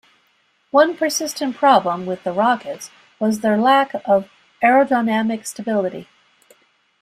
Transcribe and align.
One 0.71 0.97
persistent 0.97 1.55
problem 1.57 2.07
with 2.07 2.23
the 2.23 2.31
rockets 2.33 2.89
was 3.19 3.41
their 3.41 3.55
lack 3.59 3.93
of 4.05 4.31
aerodynamic 4.63 5.45
stability. 5.45 6.07